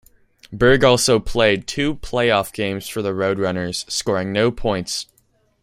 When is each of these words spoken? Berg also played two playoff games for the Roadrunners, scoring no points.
Berg 0.51 0.83
also 0.83 1.19
played 1.19 1.67
two 1.67 1.93
playoff 1.97 2.51
games 2.51 2.87
for 2.89 3.03
the 3.03 3.11
Roadrunners, 3.11 3.87
scoring 3.87 4.33
no 4.33 4.49
points. 4.51 5.05